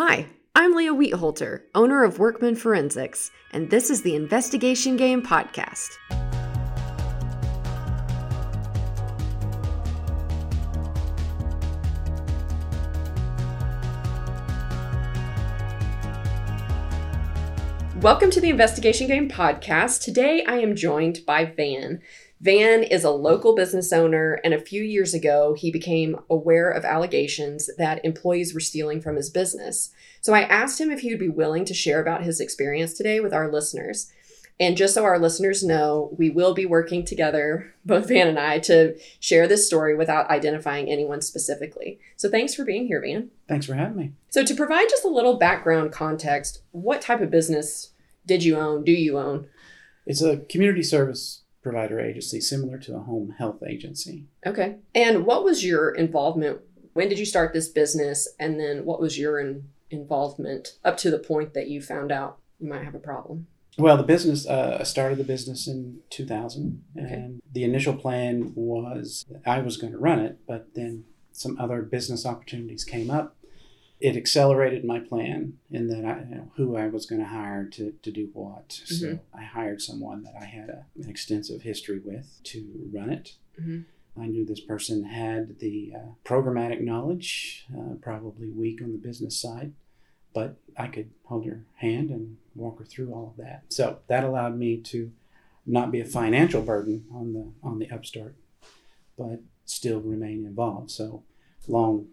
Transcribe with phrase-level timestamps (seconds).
[0.00, 5.88] Hi, I'm Leah Wheatholter, owner of Workman Forensics, and this is the Investigation Game Podcast.
[17.96, 20.04] Welcome to the Investigation Game Podcast.
[20.04, 22.00] Today I am joined by Van.
[22.40, 26.84] Van is a local business owner, and a few years ago, he became aware of
[26.84, 29.90] allegations that employees were stealing from his business.
[30.20, 33.18] So I asked him if he would be willing to share about his experience today
[33.18, 34.12] with our listeners.
[34.60, 38.58] And just so our listeners know, we will be working together, both Van and I,
[38.60, 41.98] to share this story without identifying anyone specifically.
[42.16, 43.30] So thanks for being here, Van.
[43.48, 44.12] Thanks for having me.
[44.30, 47.92] So, to provide just a little background context, what type of business
[48.26, 48.84] did you own?
[48.84, 49.46] Do you own?
[50.06, 54.26] It's a community service provider agency similar to a home health agency.
[54.46, 54.76] Okay.
[54.94, 56.60] And what was your involvement?
[56.92, 58.28] When did you start this business?
[58.38, 62.38] And then what was your in, involvement up to the point that you found out
[62.58, 63.46] you might have a problem?
[63.76, 67.12] Well, the business, uh, I started the business in 2000, Okay.
[67.12, 71.82] and the initial plan was I was going to run it, but then some other
[71.82, 73.36] business opportunities came up.
[74.00, 77.64] It accelerated my plan in that I, you know, who I was going to hire
[77.70, 78.70] to, to do what.
[78.72, 79.20] So Mhm.
[79.34, 83.34] I hired someone that I had a, an extensive history with to run it.
[83.60, 83.84] Mhm.
[84.16, 89.36] I knew this person had the uh, programmatic knowledge, uh, probably weak on the business
[89.36, 89.72] side,
[90.32, 93.64] but I could hold her hand and walk her through all of that.
[93.72, 95.12] So that allowed me to
[95.66, 98.34] not be a financial burden on the on the upstart,
[99.16, 100.90] but still remain involved.
[100.90, 101.22] So
[101.68, 102.08] long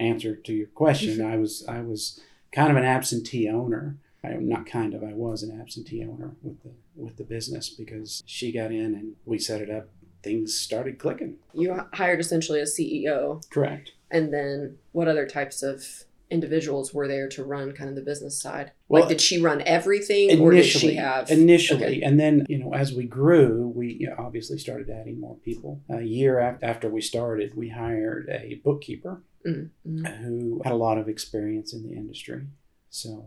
[0.00, 1.32] answer to your question, mm-hmm.
[1.32, 2.20] I was I was
[2.52, 3.96] kind of an absentee owner.
[4.22, 5.02] I'm not kind of.
[5.02, 9.14] I was an absentee owner with the with the business because she got in and
[9.24, 9.88] we set it up.
[10.22, 11.36] Things started clicking.
[11.54, 13.42] You hired essentially a CEO.
[13.50, 13.92] Correct.
[14.10, 18.40] And then what other types of individuals were there to run kind of the business
[18.40, 18.72] side?
[18.88, 21.30] Well, like, did she run everything or did she have?
[21.30, 22.02] initially, Okay.
[22.02, 25.80] and then you know as we grew, we you know, obviously started adding more people.
[25.88, 30.06] A year after we started, we hired a bookkeeper Mm, mm.
[30.22, 32.46] who had a lot of experience in the industry,
[32.90, 33.24] so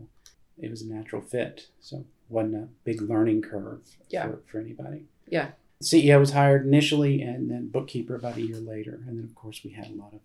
[0.59, 1.67] it was a natural fit.
[1.81, 4.27] So wasn't a big learning curve Yeah.
[4.27, 5.05] for, for anybody.
[5.27, 5.49] Yeah.
[5.83, 9.63] CEO was hired initially, and then bookkeeper about a year later, and then of course
[9.63, 10.19] we had a lot of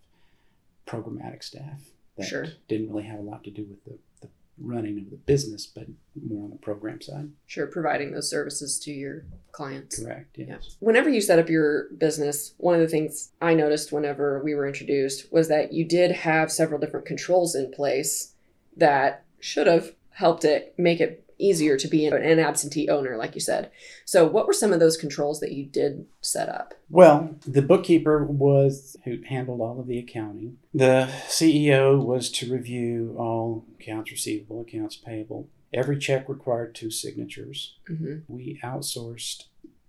[0.86, 1.80] programmatic staff
[2.16, 2.46] that Sure.
[2.68, 4.28] didn't really have a lot to do with the, the
[4.60, 5.86] running of the business, but
[6.26, 7.30] more on the program side.
[7.46, 10.02] Sure, providing those services to your clients.
[10.02, 10.36] Correct.
[10.38, 10.76] Yes.
[10.80, 14.66] Whenever you set up your business, one of the things I noticed whenever we were
[14.66, 18.34] introduced was that you did have several different controls in place
[18.76, 23.40] that should have helped it make it easier to be an absentee owner, like you
[23.40, 23.70] said.
[24.04, 26.74] So, what were some of those controls that you did set up?
[26.90, 30.58] Well, the bookkeeper was who handled all of the accounting.
[30.74, 35.48] The CEO was to review all accounts receivable, accounts payable.
[35.72, 37.76] Every check required two signatures.
[37.86, 39.44] hmm We outsourced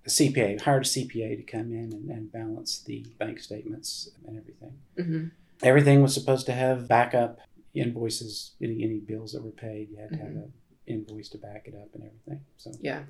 [0.06, 4.38] a CPA, hired a CPA to come in and, and balance the bank statements and
[4.38, 4.74] everything.
[4.98, 5.28] hmm
[5.62, 7.40] Everything was supposed to have backup
[7.74, 9.90] invoices, any any bills that were paid.
[9.92, 10.54] You had to have an
[10.90, 12.42] invoice to back it up and everything.
[12.58, 13.04] So Yeah.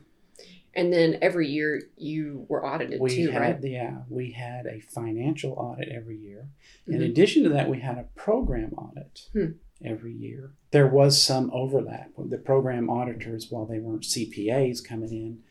[0.74, 3.64] And then every year you were audited we too, had right?
[3.72, 6.48] yeah we had a financial audit every year.
[6.88, 7.06] In Mhm.
[7.10, 9.52] addition to that, we had a program audit Hmm.
[9.84, 10.54] every year.
[10.72, 12.12] There was some overlap.
[12.18, 15.44] With the program auditors, while they weren't CPAs coming in,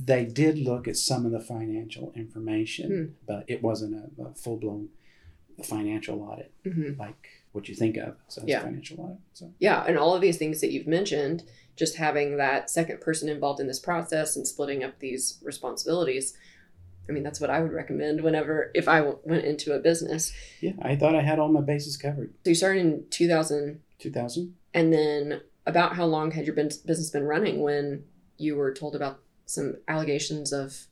[0.00, 3.12] they did look at some of the financial information, Hmm.
[3.26, 4.90] but it wasn't a, a full blown
[5.64, 6.98] financial audit Mhm.
[6.98, 8.60] like what you think of so Yeah.
[8.62, 9.18] financial audit.
[9.34, 11.44] So Yeah, and all of these things that you've mentioned,
[11.76, 16.36] just having that second person involved in this process and splitting up these responsibilities.
[17.08, 20.32] I mean, that's what I would recommend whenever if I w- went into a business.
[20.60, 22.32] yeah, I thought I had all my bases covered.
[22.44, 24.54] So you started in 2000, 2000.
[24.74, 28.04] and then about how long had your bus- business been running when
[28.38, 30.86] you were told about some allegations of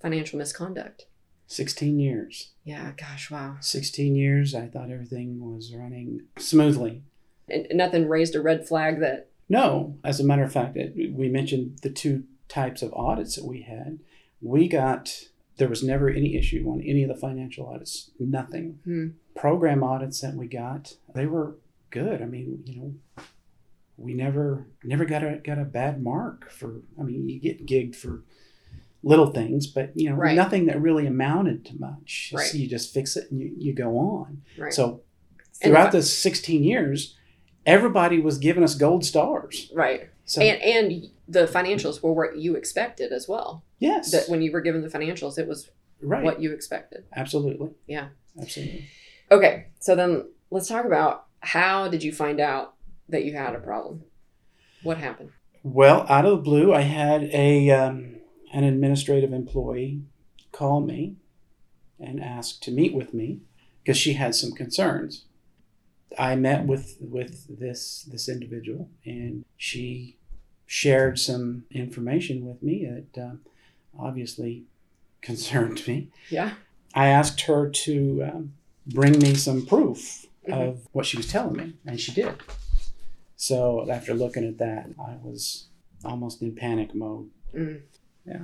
[0.00, 1.06] financial misconduct?
[1.46, 2.52] 16 years.
[2.64, 3.56] Yeah, gosh, wow.
[3.60, 7.02] 16 years, I thought everything was running smoothly.
[7.48, 11.14] And and nothing raised a red flag that No, as a matter of fact, it,
[11.14, 14.00] we mentioned the two types of audits that we had.
[14.40, 15.26] We got,
[15.56, 18.80] there was never any issue on any of the financial audits, nothing.
[18.84, 19.08] Hmm.
[19.36, 21.56] Program audits that we got, they were
[21.90, 22.20] good.
[22.20, 23.22] I mean, you know,
[23.96, 27.96] we never never got a got a bad mark for i mean you get gigged
[27.96, 28.22] for
[29.02, 30.34] little things but you know Right.
[30.36, 32.46] nothing that really amounted to much Right.
[32.46, 34.72] so you just fix it and you, you go on right.
[34.72, 35.02] so
[35.62, 37.16] throughout the 16 years
[37.64, 40.08] everybody was giving us gold stars right.
[40.24, 43.64] so and and the financials were what you expected as well.
[43.80, 45.70] yes That when you were given the financials, it was
[46.00, 47.04] right what you expected.
[47.14, 48.08] absolutely Yeah.
[48.40, 48.86] absolutely
[49.30, 52.74] Okay, so then let's talk about how did you find out
[53.08, 54.04] that you had a problem?
[54.84, 55.30] What happened?
[55.64, 58.15] Well, out of the blue, I had a um,
[58.52, 60.02] an administrative employee
[60.52, 61.16] call me
[61.98, 63.40] and ask to meet with me
[63.82, 65.24] because she had some concerns.
[66.18, 70.16] I met with with this this individual, and she
[70.66, 73.34] shared some information with me that uh,
[73.98, 74.64] obviously
[75.20, 76.08] concerned me.
[76.30, 76.54] Yeah.
[76.94, 78.52] I asked her to um,
[78.86, 80.52] bring me some proof Mhm.
[80.68, 82.34] of what she was telling me, and she did.
[83.36, 85.66] So after looking at that, I was
[86.04, 87.30] almost in panic mode.
[87.54, 87.80] Mm.
[88.26, 88.42] Yeah.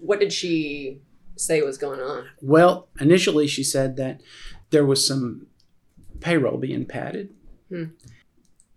[0.00, 1.00] What did she
[1.36, 2.26] say was going on?
[2.40, 4.20] Well, initially she said that
[4.70, 5.46] there was some
[6.20, 7.30] payroll being padded,
[7.68, 7.84] Hmm.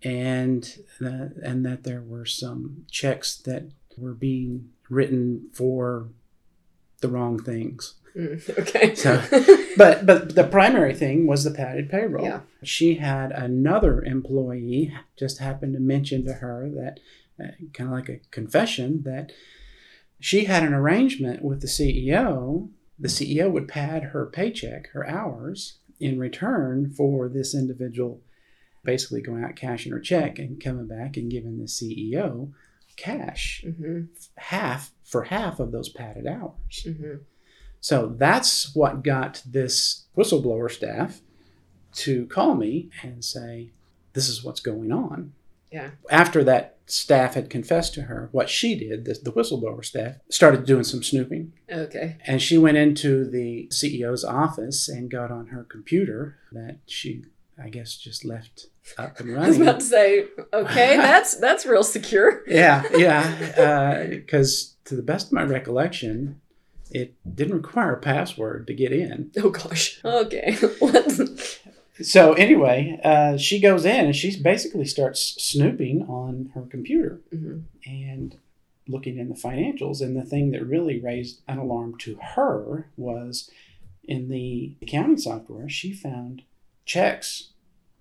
[0.02, 3.64] and that, and that there were some checks that
[3.96, 6.08] were being written for
[7.00, 7.94] the wrong things.
[8.16, 8.94] Mm, okay.
[8.94, 9.22] So-
[9.76, 12.24] But but the primary thing was the padded payroll.
[12.24, 12.40] Yeah.
[12.64, 16.98] She had another employee just happened to mention to her that
[17.40, 19.30] uh, kind of like a confession that
[20.20, 22.70] she had an arrangement with the CEO.
[22.98, 28.20] The CEO would pad her paycheck, her hours, in return for this individual
[28.84, 32.52] basically going out cashing her check and coming back and giving the CEO
[32.96, 34.02] cash hmm
[34.36, 36.84] half for half of those padded hours.
[36.84, 37.16] hmm
[37.80, 41.20] So that's what got this whistleblower staff
[41.94, 43.70] to call me and say,
[44.14, 45.32] This is what's going on.
[45.70, 45.90] Yeah.
[46.10, 50.64] After that staff had confessed to her, what she did, the, the whistleblower staff, started
[50.64, 51.52] doing some snooping.
[51.70, 52.16] Okay.
[52.26, 57.24] And she went into the CEO's office and got on her computer that she,
[57.62, 59.62] I guess, just left up and I was running.
[59.62, 62.42] about to say, okay, that's that's real secure.
[62.46, 63.34] yeah, yeah.
[63.58, 66.40] Uh, because to the best of my recollection,
[66.90, 69.30] it didn't require a password to get in.
[69.36, 70.00] Oh gosh.
[70.04, 70.56] Okay.
[72.02, 77.64] So anyway, uh, she goes in and she basically starts snooping on her computer Mhm.
[77.86, 78.36] and
[78.86, 80.00] looking in the financials.
[80.00, 83.50] And the thing that really raised an alarm to her was
[84.04, 86.42] in the accounting software, she found
[86.86, 87.50] checks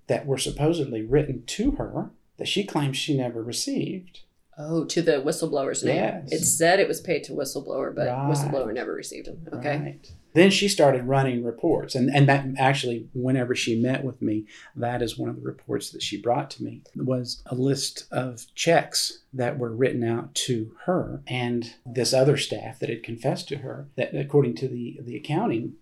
[0.08, 4.22] that were supposedly written to her that she claims she never received.
[4.60, 5.96] Oh, to the whistleblower's name.
[5.98, 6.32] Yes.
[6.32, 8.30] It said it was paid to whistleblower, but Right.
[8.32, 9.48] whistleblower never received them.
[9.54, 9.78] Okay.
[9.78, 10.12] Right.
[10.34, 11.94] Then she started running reports.
[11.96, 14.46] And, and that actually, whenever she met with me,
[14.76, 18.46] that is one of the reports that she brought to me was a list of
[18.56, 23.58] checks that were written out to her and this other staff that had confessed to
[23.58, 25.74] her that according to the, the accounting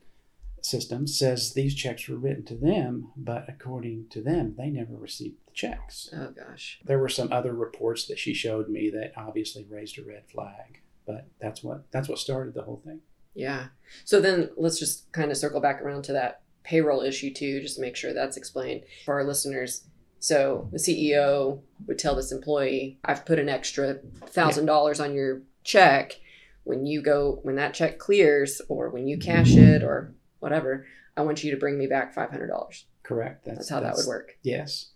[0.61, 5.44] system says these checks were written to them, but according to them, they never received
[5.55, 6.09] checks.
[6.13, 6.79] Oh gosh.
[6.85, 10.81] There were some other reports that she showed me that obviously raised a red flag.
[11.07, 13.01] But that's what that's what started the whole thing.
[13.33, 13.67] Yeah.
[14.03, 17.75] So then let's just kind of circle back around to that payroll issue too, just
[17.75, 19.85] to make sure that's explained for our listeners.
[20.19, 25.43] So the CEO would tell this employee, I've put an extra thousand dollars on your
[25.63, 26.19] check.
[26.63, 31.21] When you go, when that check clears or when you cash it or whatever, I
[31.21, 32.83] want you to bring me back $500.
[33.03, 33.45] Correct.
[33.45, 34.39] That's, how that would work.
[34.41, 34.87] Yes.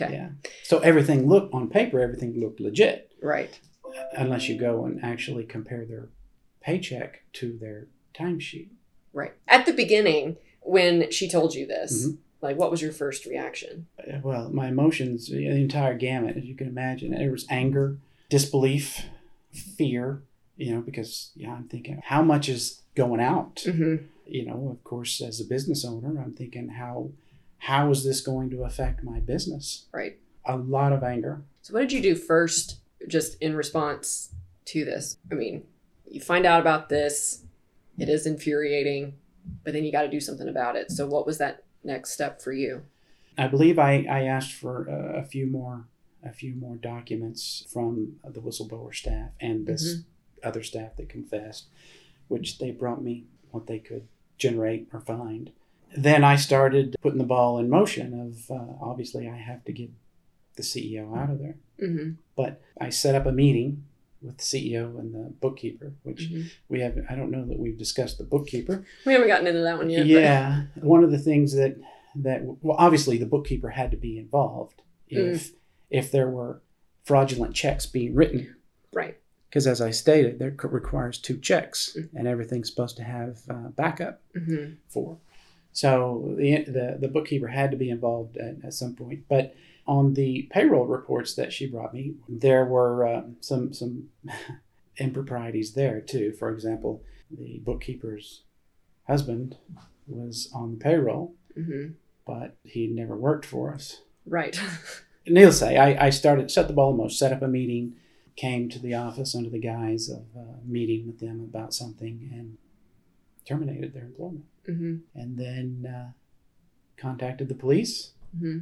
[0.00, 0.12] Okay.
[0.14, 0.28] Yeah.
[0.62, 3.58] So everything looked on paper, everything looked legit, Right.
[4.16, 6.08] unless you go and actually compare their
[6.60, 8.68] paycheck to their timesheet.
[9.12, 9.32] Right.
[9.48, 12.18] At the beginning, when she told you this, Mhm.
[12.42, 13.86] like what was your first reaction?
[13.98, 17.96] Uh, Well, my emotions, the entire gamut, as you can imagine, there was anger,
[18.28, 19.04] disbelief,
[19.52, 20.22] fear.
[20.56, 23.56] You know, because yeah, I'm thinking, how much is going out?
[23.64, 24.04] Mm-hmm.
[24.26, 27.10] You know, of course, as a business owner, I'm thinking, how
[27.58, 29.86] how is this going to affect my business?
[29.92, 30.18] Right.
[30.44, 31.42] A lot of anger.
[31.62, 34.34] So, what did you do first, just in response
[34.66, 35.18] to this?
[35.30, 35.64] I mean,
[36.06, 37.44] you find out about this,
[37.98, 39.14] it is infuriating,
[39.64, 40.90] but then you got to do something about it.
[40.90, 42.82] So, what was that next step for you?
[43.36, 45.86] I believe I, I asked for a, a few more
[46.24, 50.48] a few more documents from the whistleblower staff and this mm-hmm.
[50.48, 51.66] other staff that confessed,
[52.26, 55.52] which they brought me what they could generate or find.
[55.96, 59.90] Then I started putting the ball in motion of uh, obviously I have to get
[60.56, 61.56] the CEO out of there.
[61.82, 62.10] Mm-hmm.
[62.36, 63.84] But I set up a meeting
[64.20, 66.48] with the CEO and the bookkeeper, which Mm-hmm.
[66.68, 69.78] we have I don't know that we've discussed the bookkeeper, We haven't gotten into that
[69.78, 70.00] one yet.
[70.00, 71.76] but- yeah, one of the things that
[72.16, 75.52] that well, obviously the bookkeeper had to be involved if
[75.90, 76.60] if there were
[77.04, 78.54] fraudulent checks being written,
[78.92, 79.16] Right.
[79.48, 82.08] because as I stated, there requires two checks, Mhm.
[82.14, 84.72] and everything's supposed to have uh, backup Mm-hmm.
[84.88, 85.16] for.
[85.72, 89.54] So the, the the bookkeeper had to be involved at, at some point, but.
[89.86, 94.10] On the payroll reports that she brought me, there were uh, some some
[94.98, 96.32] improprieties there too.
[96.32, 98.42] For example, the bookkeeper's
[99.06, 99.56] husband
[100.06, 101.92] was on the payroll, Mm-hmm.
[102.26, 104.02] but he never worked for us.
[104.26, 104.60] Right.
[105.26, 107.94] needless to say, I, I started, set the ball in motion, set up a meeting,
[108.36, 112.58] came to the office under the guise of uh, meeting with them about something and
[113.46, 114.44] terminated their employment.
[114.68, 114.96] Mm-hmm.
[115.14, 116.12] And then uh,
[116.96, 118.58] contacted the police Mm-hmm.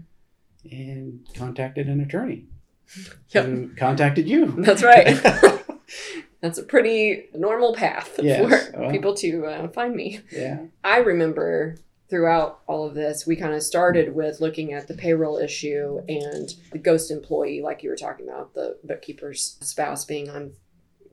[0.71, 2.45] and contacted an attorney
[3.31, 3.77] Yep.
[3.77, 4.47] contacted you.
[4.59, 5.07] That's right.
[6.41, 8.91] That's a pretty normal path Yes, for well.
[8.93, 10.21] people to uh, find me.
[10.31, 10.67] yeah.
[10.85, 11.77] I remember
[12.09, 16.55] throughout all of this, we kind of started with looking at the payroll issue and
[16.71, 20.53] the ghost employee, like you were talking about, the bookkeeper's spouse being on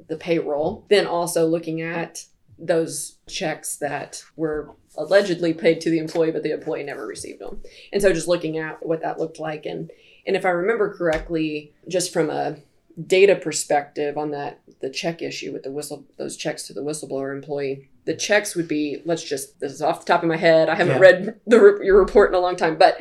[0.08, 0.86] the payroll.
[0.90, 2.26] Then also looking at
[2.58, 7.62] those checks that were allegedly paid to the employee, but the employee never received them.
[7.92, 9.66] And so just looking at what that looked like.
[9.66, 9.92] And,
[10.28, 12.58] and if I remember correctly, just from a
[13.08, 17.34] data perspective on that the check issue with the whistle those checks to the whistleblower
[17.34, 20.70] employee the checks would be let's just this is off the top of my head
[20.70, 21.00] i haven't Yeah.
[21.00, 23.00] read the your report in a long time but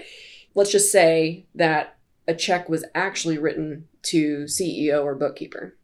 [0.55, 5.77] let's just say that a check was actually written to ceo or bookkeeper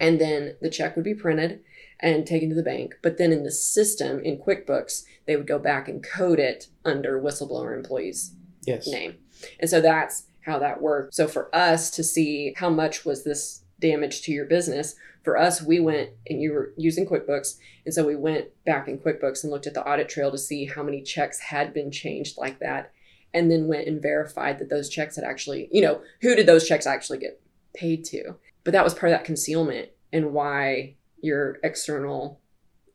[0.00, 1.60] and then the check would be printed
[2.00, 5.58] and taken to the bank but then in the system in quickbooks they would go
[5.58, 8.34] back and code it under whistleblower employees
[8.68, 8.86] Yes.
[8.86, 9.16] name.
[9.60, 11.14] And so that's how that worked.
[11.14, 15.62] So for us to see how much was this damage to your business, for us,
[15.62, 17.56] we went and you were using QuickBooks.
[17.84, 20.66] And so we went back in QuickBooks and looked at the audit trail to see
[20.66, 22.92] how many checks had been changed like that.
[23.34, 26.66] And then went and verified that those checks had actually, you know, who did those
[26.66, 27.40] checks actually get
[27.74, 28.34] paid to?
[28.64, 32.40] But that was part of that concealment and why your external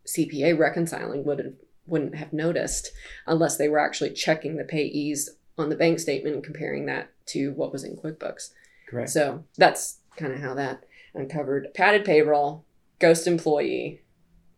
[0.06, 1.53] CPA reconciling would have,
[1.86, 2.92] wouldn't have noticed
[3.27, 7.51] unless they were actually checking the payees on the bank statement and comparing that to
[7.53, 8.50] what was in QuickBooks.
[8.88, 9.10] Correct.
[9.10, 12.65] So that's kind of how that uncovered padded payroll,
[13.00, 14.01] ghost employee,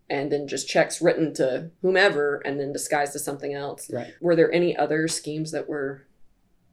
[0.10, 3.90] and then just checks written to whomever and then disguised as something else.
[3.92, 4.14] Right.
[4.22, 6.06] Were there any other schemes that were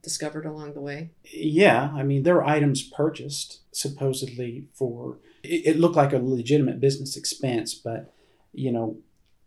[0.01, 1.11] discovered along the way?
[1.31, 6.79] Yeah, I mean, there were items purchased supposedly for, it, it looked like a legitimate
[6.79, 8.13] business expense, but,
[8.53, 8.97] you know,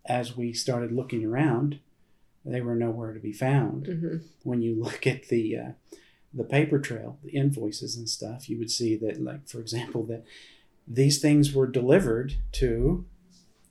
[0.07, 1.81] as we started looking around,
[2.45, 3.87] they were nowhere to be found.
[3.87, 4.17] Mm-hmm.
[4.45, 5.97] When you look at the, uh,
[6.33, 10.25] the paper trail, the invoices and stuff, you would see that, like, for example, that
[10.87, 13.05] these things were delivered to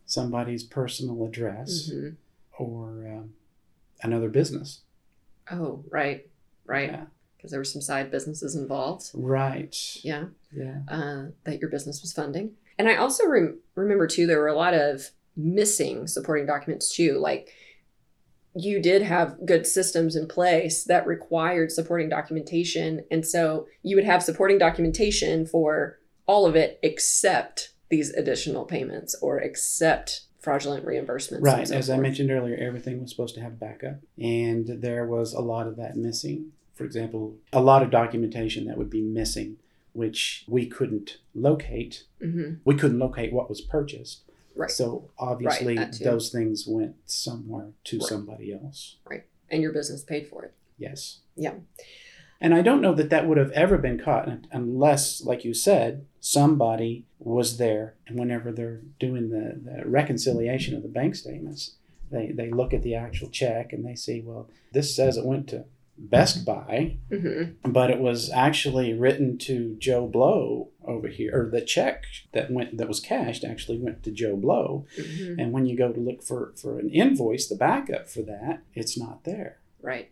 [0.06, 2.10] somebody's personal address hmm
[2.58, 3.34] or um,
[4.02, 4.80] another business.
[5.52, 6.26] Oh, right,
[6.66, 6.90] right.
[6.90, 7.06] Yeah.
[7.46, 9.12] Because there were some side businesses involved.
[9.14, 9.76] Right.
[10.04, 10.26] Yeah.
[10.52, 10.80] Yeah.
[10.88, 12.54] uh, that your business was funding.
[12.80, 17.20] And I also rem- remember too, there were a lot of missing supporting documents too.
[17.20, 17.52] Like
[18.56, 23.04] you did have good systems in place that required supporting documentation.
[23.12, 29.16] And so you would have supporting documentation for all of it except these additional payments
[29.22, 31.42] or except fraudulent reimbursements.
[31.42, 31.68] Right.
[31.68, 35.42] so As I mentioned earlier, everything was supposed to have backup, and there was a
[35.42, 36.52] lot of that missing.
[36.76, 39.58] For example, a lot of documentation that would be missing,
[39.94, 42.04] which we couldn't locate.
[42.22, 42.60] Mhm.
[42.66, 44.22] We couldn't locate what was purchased.
[44.56, 44.70] Right.
[44.72, 46.04] So obviously, too.
[46.04, 48.08] those things went somewhere to Right.
[48.08, 48.98] somebody else.
[49.10, 49.24] Right.
[49.50, 50.54] And your business paid for it.
[50.78, 51.20] Yes.
[51.36, 51.56] Yeah.
[52.42, 56.06] And I don't know that that would have ever been caught unless, like you said,
[56.20, 57.96] somebody was there.
[58.08, 61.76] And whenever they're doing the, the reconciliation of the bank statements,
[62.12, 65.48] they, they look at the actual check and they see, well, this says it went
[65.50, 65.66] to
[65.98, 71.62] Best Buy, hmm but it was actually written to Joe Blow over here, or the
[71.62, 74.86] check that went that was cashed actually went to Joe Blow.
[74.96, 78.64] hmm And when you go to look for, for an invoice, the backup for that,
[78.74, 79.58] it's not there.
[79.82, 80.12] Right.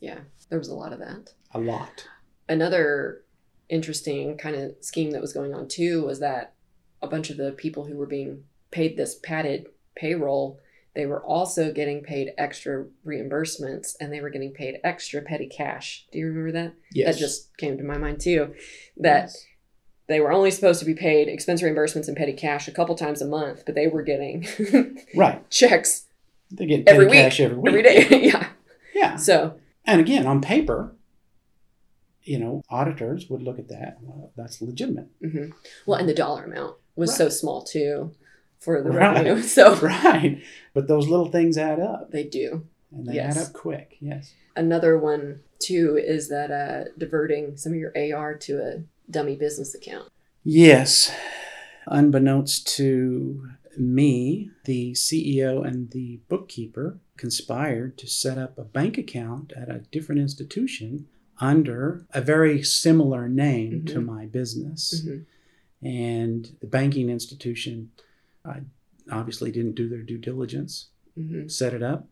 [0.00, 0.20] Yeah.
[0.50, 1.32] There was a lot of that.
[1.52, 2.08] A lot.
[2.48, 3.22] another
[3.70, 6.52] interesting kind of scheme that was going on too was that
[7.00, 10.58] a bunch of the people who were being paid this padded payroll
[10.94, 16.06] they were also getting paid extra reimbursements and they were getting paid extra petty cash
[16.12, 17.14] do you remember that Yes.
[17.14, 18.54] that just came to my mind too
[18.96, 19.44] that Yes.
[20.06, 23.20] they were only supposed to be paid expense reimbursements and petty cash a couple times
[23.22, 24.46] a month but they were getting
[25.16, 25.48] Right.
[25.50, 26.06] checks
[26.50, 27.14] They get Every week.
[27.14, 27.68] cash every week.
[27.68, 28.48] every day yeah
[28.94, 29.16] Yeah.
[29.16, 30.94] so And again, on paper,
[32.22, 33.98] you know, auditors would look at that.
[34.00, 35.08] Well, that's legitimate.
[35.20, 35.52] mhm.
[35.86, 37.18] well and the dollar amount was Right.
[37.18, 38.12] so small too
[38.64, 39.14] for the Right.
[39.14, 40.42] revenue so Right.
[40.72, 42.10] But those little things add up.
[42.10, 43.36] they do And they Yes.
[43.36, 43.96] add up quick.
[44.00, 44.32] Yes.
[44.56, 49.74] Another one too is that uh, diverting some of your AR to a dummy business
[49.74, 50.10] account.
[50.44, 51.10] Yes.
[51.86, 59.52] Unbeknownst to me, the CEO and the bookkeeper conspired to set up a bank account
[59.56, 61.06] at a different institution
[61.40, 64.04] under a very similar name to Mhm.
[64.06, 65.04] my business.
[65.04, 65.24] Mhm.
[65.82, 67.90] And the banking institution
[68.44, 68.60] uh,
[69.10, 71.50] obviously didn't do their due diligence, Mhm.
[71.50, 72.08] set it up.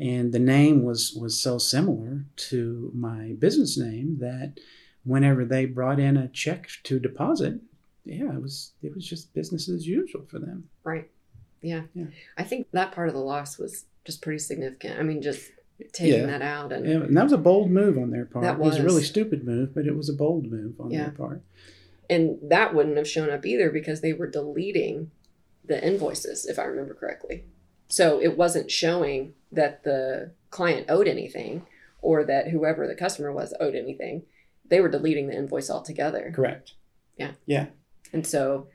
[0.00, 4.60] And the name was, was so similar to my business name that
[5.04, 7.60] whenever they brought in a check to deposit,
[8.04, 10.68] yeah, it was it was just business as usual for them.
[10.84, 11.10] Right.
[11.60, 11.82] Yeah.
[11.94, 12.06] Yeah.
[12.36, 14.98] I think that part of the loss was just pretty significant.
[14.98, 15.50] I mean, just
[15.92, 16.26] taking Yeah.
[16.26, 18.44] that out and Yeah, and that was a bold move on their part.
[18.44, 21.04] That It was a really stupid move, but it was a bold move on Yeah.
[21.04, 21.42] their part.
[22.10, 25.10] and that wouldn't have shown up either because they were deleting
[25.68, 27.44] the invoices if i remember correctly
[27.88, 31.64] so it wasn't showing that the client owed anything
[32.02, 34.22] or that whoever the customer was owed anything
[34.68, 36.74] they were deleting the invoice altogether Correct.
[37.16, 37.32] Yeah.
[37.46, 37.66] Yeah.
[38.12, 38.68] And so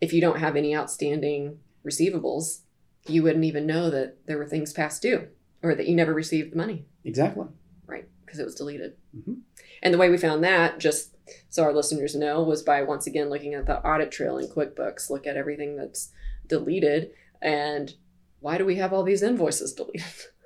[0.00, 2.60] if you don't have any outstanding receivables
[3.06, 5.28] you wouldn't even know that there were things past due
[5.62, 7.46] or that you never received the money Exactly.
[7.86, 9.40] right because it was deleted Mhm.
[9.82, 11.14] and the way we found that just
[11.50, 15.10] so our listeners know was by once again looking at the audit trail in quickbooks
[15.10, 16.10] look at everything that's
[16.48, 17.10] deleted
[17.42, 17.94] and
[18.40, 20.04] why do we have all these invoices deleted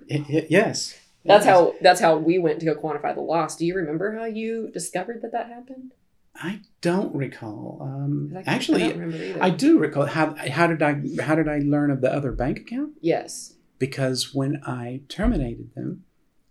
[0.51, 0.99] yes.
[1.25, 1.45] that's Yes.
[1.45, 4.71] how that's how we went to go quantify the loss do you remember how you
[4.73, 5.93] discovered that that happened
[6.41, 7.79] I don't recall.
[7.83, 9.43] Um, I actually, I don't remember either.
[9.43, 10.07] I do recall.
[10.07, 12.93] How how did I how did I learn of the other bank account?
[13.01, 16.05] yes Because when I terminated them,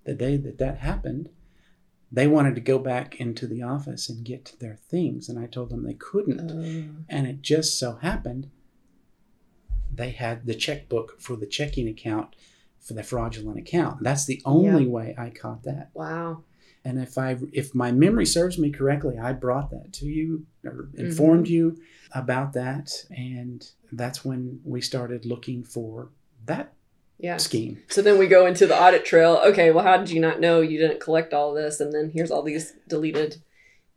[0.03, 1.29] the day that that happened,
[2.11, 5.69] they wanted to go back into the office and get their things, and I told
[5.69, 6.51] them they couldn't.
[6.51, 8.49] Uh, And it just so happened
[9.97, 12.35] they had the checkbook for the checking account
[12.79, 14.01] for the fraudulent account.
[14.01, 15.89] That's the only way I caught that.
[15.93, 16.43] wow
[16.85, 20.71] And if I if my memory serves me correctly, I brought that to you or
[20.71, 21.05] mm-hmm.
[21.05, 21.77] informed you
[22.13, 26.09] about that and that's when we started looking for
[26.45, 26.73] that
[27.19, 27.81] yeah scheme.
[27.89, 30.61] so then we go into the audit trail okay well how did you not know
[30.61, 33.41] you didn't collect all this and then here's all these deleted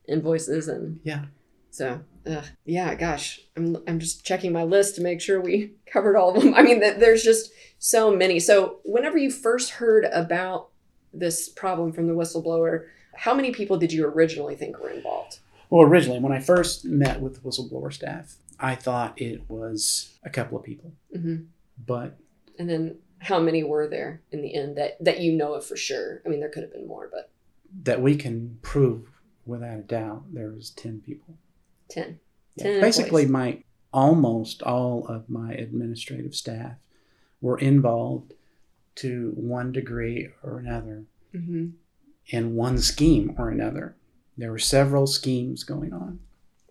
[0.09, 1.27] invoices and Yeah.
[1.71, 6.17] So, ugh, yeah, gosh, I'm I'm just checking my list to make sure we covered
[6.17, 6.55] all of them.
[6.55, 8.41] I mean, th- there's just so many.
[8.41, 10.69] So, whenever you first heard about
[11.13, 15.39] this problem from the whistleblower, how many people did you originally think were involved?
[15.71, 20.31] Well, originally when I first met with the whistleblower staff, I thought it was a
[20.31, 20.93] couple of people.
[21.15, 21.37] hmm
[21.87, 22.17] But
[22.59, 25.77] And then, how many were there in the end that that you know of for
[25.77, 26.21] sure?
[26.27, 27.31] I mean, there could have been more, but
[27.85, 29.09] that we can prove
[29.47, 31.37] without a doubt there was 10 people.
[31.91, 32.19] Ten.
[32.57, 33.29] Yeah, 10 Basically, employees.
[33.57, 36.77] my almost all of my administrative staff
[37.41, 38.35] were involved
[38.97, 41.69] to one degree or another Mm-hmm.
[42.27, 43.95] in one scheme or another.
[44.37, 46.19] There were several schemes going on,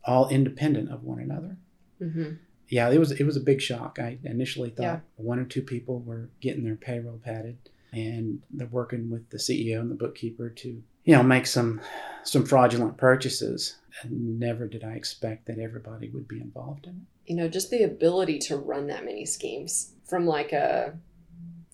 [0.04, 1.56] all independent of one another.
[2.02, 2.34] Mm-hmm.
[2.68, 4.00] Yeah, it was it was a big shock.
[4.00, 5.00] I initially thought Yeah.
[5.16, 7.58] one or two people were getting their payroll padded,
[7.94, 11.80] and they're working with the CEO and the bookkeeper to you know make some
[12.24, 13.78] some fraudulent purchases.
[14.04, 17.30] And never did I expect that everybody would be involved in it.
[17.32, 20.94] you know just the ability to run that many schemes from like a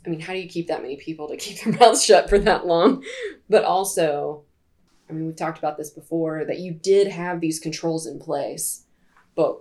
[0.05, 2.39] i mean how do you keep that many people to keep their mouths shut for
[2.39, 3.03] that long
[3.49, 4.43] but also
[5.09, 8.85] i mean we've talked about this before that you did have these controls in place
[9.35, 9.59] but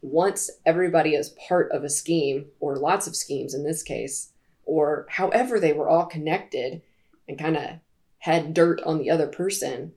[0.00, 4.32] once everybody is part of a scheme or lots of schemes in this case
[4.64, 6.82] or however they were all connected
[7.28, 7.70] and kind of
[8.18, 9.92] had dirt on the other person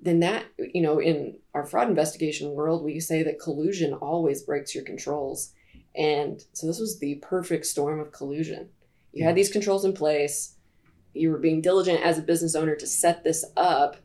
[0.00, 4.74] then that you know in our fraud investigation world we say that collusion always breaks
[4.74, 5.52] your controls.
[5.96, 8.68] And so this was the perfect storm of collusion.
[9.12, 10.54] You had these controls in place.
[11.12, 13.96] You were being diligent as a business owner to set this up.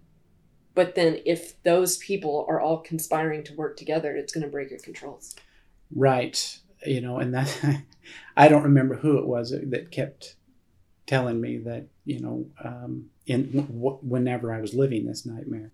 [0.74, 4.72] But then if those people are all conspiring to work together it's going to break
[4.72, 5.36] your controls.
[5.96, 6.60] Right.
[6.86, 7.84] You know, and that
[8.38, 10.36] I don't remember who it was that kept
[11.06, 15.72] telling me that, you know, um, in w- whenever I was living this nightmare,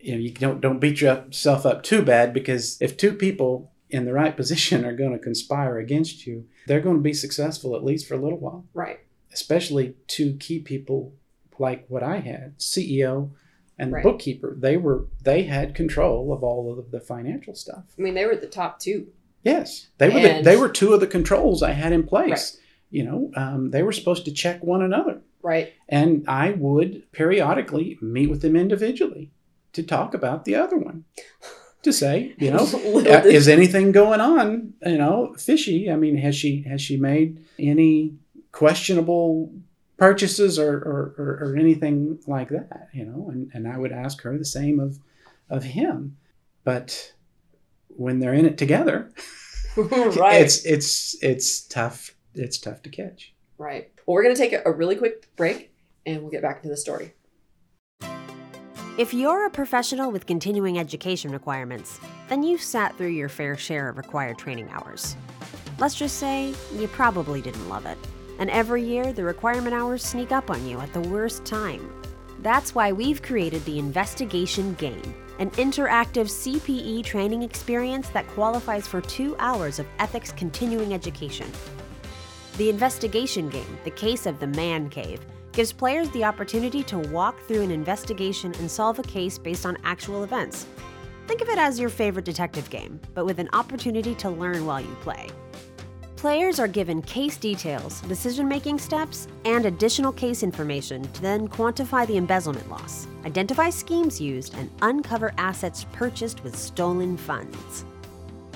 [0.00, 4.04] you know, you don't don't beat yourself up too bad because if two people in
[4.04, 7.84] the right position are going to conspire against you, they're going to be successful at
[7.84, 8.66] least for a little while.
[8.74, 9.00] right
[9.32, 11.12] Especially two key people
[11.58, 13.30] like what I had, CEO
[13.78, 14.56] and the bookkeeper.
[14.58, 17.84] They were they had control of all of the financial stuff.
[17.98, 19.08] i mean they were the top two
[19.46, 20.20] Yes, they were.
[20.20, 22.30] The, they were two of the controls I had in place.
[22.30, 22.62] Right.
[22.90, 27.96] You know, um, they were supposed to check one another, right and I would periodically
[28.02, 29.30] meet with them individually
[29.76, 31.04] to talk about the other one,
[31.82, 34.74] to say, you know, uh, is anything going on?
[34.84, 35.90] You know, fishy.
[35.90, 38.14] I mean, has she has she made any
[38.52, 39.52] questionable
[39.96, 42.88] purchases or or, or, or anything like that?
[42.92, 44.98] You know, and and I would ask her the same of
[45.48, 46.16] of him,
[46.64, 47.12] but
[47.96, 49.10] when they're in it together
[49.76, 54.54] right it's it's it's tough it's tough to catch right well we're going to take
[54.64, 55.72] a really quick break
[56.04, 57.12] and we'll get back into the story
[58.98, 63.90] If you're a professional with continuing education requirements, then you've sat through your fair share
[63.90, 65.16] of required training hours.
[65.78, 67.98] Let's just say you probably didn't love it.
[68.38, 71.92] And every year, the requirement hours sneak up on you at the worst time.
[72.40, 79.02] That's why we've created the Investigation Game, an interactive CPE training experience that qualifies for
[79.02, 81.52] two hours of ethics continuing education.
[82.56, 85.20] The investigation game, The Case of the Man Cave,
[85.56, 89.78] gives players the opportunity to walk through an investigation and solve a case based on
[89.84, 90.66] actual events.
[91.26, 94.82] Think of it as your favorite detective game, but with an opportunity to learn while
[94.82, 95.28] you play.
[96.16, 102.06] Players are given case details, decision making steps, and additional case information to then quantify
[102.06, 107.86] the embezzlement loss, identify schemes used, and uncover assets purchased with stolen funds.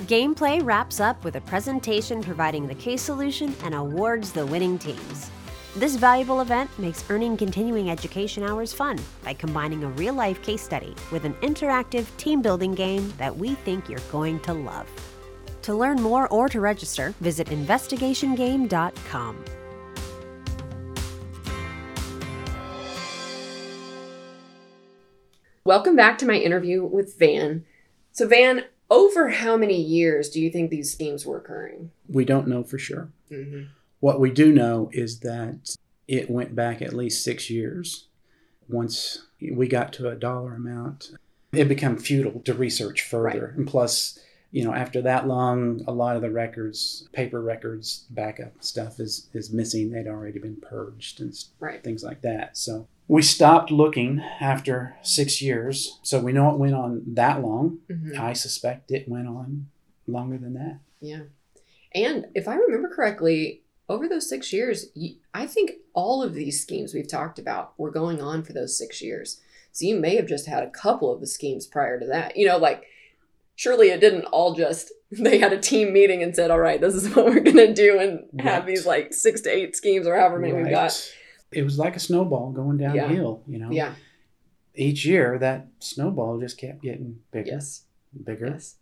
[0.02, 5.30] Gameplay wraps up with a presentation providing the case solution and awards the winning teams.
[5.76, 10.62] This valuable event makes earning continuing education hours fun by combining a real life case
[10.62, 14.88] study with an interactive team building game that we think you're going to love.
[15.62, 19.44] To learn more or to register, visit investigationgame.com.
[25.62, 27.64] Welcome back to my interview with Van.
[28.10, 31.92] So, Van, over how many years do you think these schemes were occurring?
[32.08, 33.12] We don't know for sure.
[33.30, 33.66] Mm-hmm.
[34.00, 35.76] What we do know is that
[36.08, 38.08] it went back at least six years.
[38.68, 41.12] Once we got to a dollar amount,
[41.52, 43.46] it became futile to research further.
[43.48, 43.56] Right.
[43.56, 44.18] And plus,
[44.52, 49.28] you know, after that long, a lot of the records, paper records, backup stuff is
[49.32, 49.90] is missing.
[49.90, 51.82] They'd already been purged and Right.
[51.82, 52.56] things like that.
[52.56, 55.98] So we stopped looking after six years.
[56.02, 57.80] So we know it went on that long.
[57.90, 58.20] Mm-hmm.
[58.20, 59.66] I suspect it went on
[60.06, 60.78] longer than that.
[61.00, 61.22] Yeah.
[61.92, 64.86] And if I remember correctly, over those six years,
[65.34, 69.02] I think all of these schemes we've talked about were going on for those six
[69.02, 69.40] years.
[69.72, 72.36] So you may have just had a couple of the schemes prior to that.
[72.36, 72.84] You know, like
[73.56, 76.94] surely it didn't all just, they had a team meeting and said, all right, this
[76.94, 80.16] is what we're going to do and have these like six to eight schemes or
[80.16, 81.12] however many we've got.
[81.52, 83.72] It was like a snowball going downhill, you know.
[83.72, 83.94] Yeah.
[84.76, 87.82] Each year that snowball just kept getting bigger, Yes.
[88.24, 88.46] bigger.
[88.46, 88.76] Yes.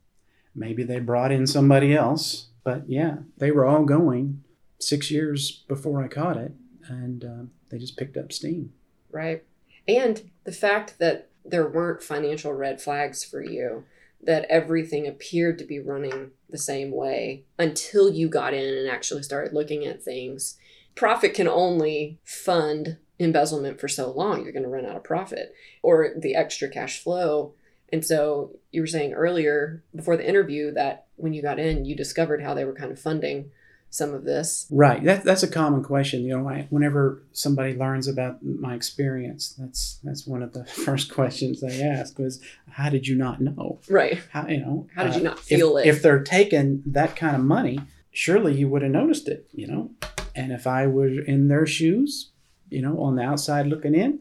[0.54, 4.44] Maybe they brought in somebody else, but yeah, they were all going
[4.78, 6.52] six years before I caught it,
[6.88, 8.72] and um, they just picked up steam.
[9.10, 9.44] Right.
[9.86, 13.84] And the fact that there weren't financial red flags for you,
[14.22, 19.22] that everything appeared to be running the same way until you got in and actually
[19.22, 20.58] started looking at things.
[20.94, 24.42] Profit can only fund embezzlement for so long.
[24.42, 27.54] You're going to run out of profit or the extra cash flow.
[27.90, 31.94] And so you were saying earlier before the interview that when you got in, you
[31.94, 33.50] discovered how they were kind of funding
[33.90, 34.66] some of this.
[34.70, 35.02] Right.
[35.04, 36.22] That, that's a common question.
[36.24, 41.12] You know, I, whenever somebody learns about my experience, that's that's one of the first
[41.12, 43.80] questions they ask was, "How did you not know?
[43.88, 44.20] Right.
[44.30, 44.88] How you know?
[44.94, 45.88] How did you uh, not feel if, it?
[45.88, 49.48] If they're taking that kind of money, surely you would have noticed it.
[49.52, 49.90] You know,
[50.34, 52.30] and if I were in their shoes,
[52.70, 54.20] you know, on the outside looking in,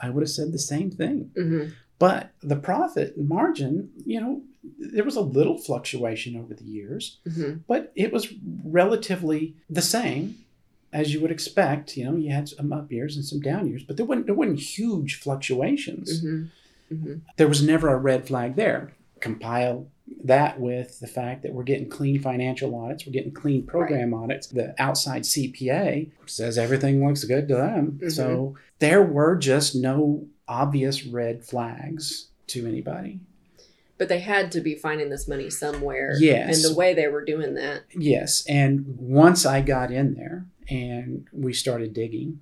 [0.00, 1.30] I would have said the same thing.
[1.34, 1.64] hmm
[1.98, 4.42] But the profit margin, you know,
[4.78, 8.32] there was a little fluctuation over the years hmm but it was
[8.64, 10.36] relatively the same
[10.92, 11.96] as you would expect.
[11.96, 14.34] You know, you had some up years and some down years, but there weren't there
[14.34, 16.20] weren't huge fluctuations.
[16.20, 16.44] hmm
[16.88, 18.92] hmm There was never a red flag there.
[19.20, 19.88] Compile
[20.24, 24.46] that with the fact that we're getting clean financial audits, we're getting clean program audits.
[24.46, 27.98] The outside CPA says everything looks good to them.
[28.02, 28.12] Mhm.
[28.12, 33.18] So there were just no obvious red flags to anybody.
[33.98, 36.14] But they had to be finding this money somewhere.
[36.18, 36.62] Yes.
[36.64, 37.82] And the way they were doing that.
[37.96, 42.40] Yes, and once I got in there and we started digging,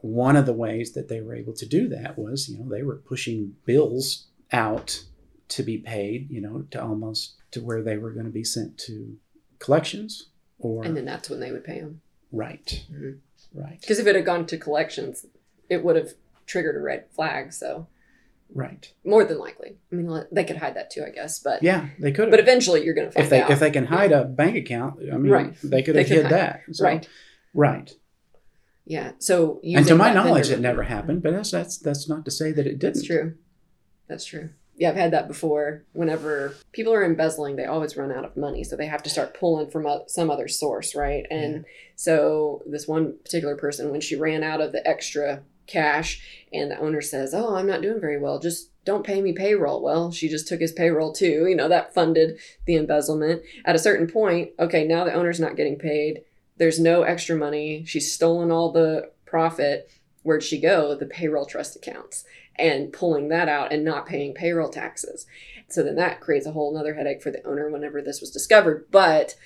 [0.00, 2.82] one of the ways that they were able to do that was, you know, they
[2.82, 5.04] were pushing bills out
[5.48, 8.76] to be paid, you know, to almost to where they were going to be sent
[8.78, 9.16] to
[9.58, 12.00] collections or And then that's when they would pay them.
[12.32, 13.18] right, Mhm.
[13.54, 15.26] right, Because if it had gone to collections,
[15.68, 16.14] it would have
[16.46, 17.52] triggered a red flag.
[17.52, 17.86] So
[18.54, 18.92] right.
[19.04, 19.76] more than likely.
[19.92, 21.38] I mean, they could hide that too, I guess.
[21.40, 23.50] But Yeah, they could but eventually you're going to find If they out.
[23.50, 25.54] if they can hide a bank account, I mean, Right.
[25.62, 26.60] they could have hid hide- that.
[26.72, 27.08] So- right.
[27.54, 27.90] right.
[28.84, 29.12] Yeah.
[29.18, 31.22] So And to my knowledge, it never happened.
[31.22, 32.94] But that's that's that's not to say that it didn't.
[32.94, 33.34] That's true.
[34.08, 34.50] That's true.
[34.76, 35.84] Yeah, I've had that before.
[35.92, 39.34] Whenever people are embezzling, they always run out of money, so they have to start
[39.34, 41.26] pulling from o- some other source, right?
[41.32, 41.64] And
[41.96, 46.20] so this one particular person, when she ran out of the extra cash,
[46.52, 48.40] and the owner says, "Oh, I'm not doing very well.
[48.40, 51.46] Just don't pay me payroll." Well, she just took his payroll too.
[51.46, 53.42] You know that funded the embezzlement.
[53.64, 56.22] At a certain point, okay, now the owner's not getting paid.
[56.56, 57.84] There's no extra money.
[57.86, 59.90] She's stolen all the profit.
[60.22, 60.96] Where'd she go?
[60.96, 62.24] The payroll trust accounts
[62.56, 65.26] and pulling that out and not paying payroll taxes.
[65.68, 68.86] So then that creates a whole nother headache for the owner whenever this was discovered.
[68.90, 69.36] But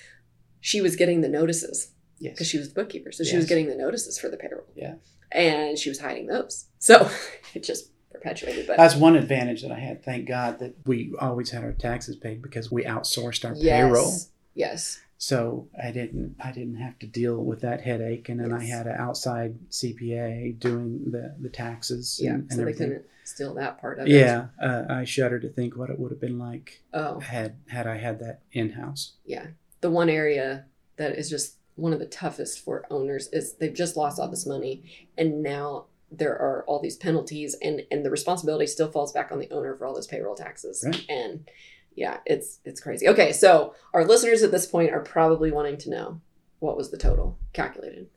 [0.59, 2.33] she was getting the notices Yes.
[2.33, 3.11] because she was the bookkeeper.
[3.11, 4.65] So she was getting the notices for the payroll.
[4.75, 4.95] Yeah.
[5.31, 6.65] And she was hiding those.
[6.83, 7.09] So
[7.53, 8.67] it just perpetuated.
[8.67, 10.03] But That's one advantage that I had.
[10.03, 14.13] Thank God that we always had our taxes paid because we outsourced our yes, payroll.
[14.53, 18.65] yes, So I didn't I didn't have to deal with that headache, and then I
[18.65, 22.19] had an outside CPA doing the the taxes.
[22.21, 22.31] yeah.
[22.31, 24.11] and, and so they couldn't steal that part of it.
[24.11, 27.87] Yeah, uh, I shudder to think what it would have been like Oh, had had
[27.87, 29.13] I had that in house.
[29.25, 29.47] yeah.
[29.81, 30.65] The one area
[30.97, 34.45] that is just one of the toughest for owners is they've just lost all this
[34.45, 39.31] money, and now there are all these penalties, and and the responsibility still falls back
[39.31, 40.83] on the owner for all those payroll taxes.
[40.85, 41.05] Right.
[41.09, 41.49] And
[41.95, 43.07] yeah, it's it's crazy.
[43.07, 46.21] Okay, so our listeners at this point are probably wanting to know
[46.59, 48.07] what was the total calculated.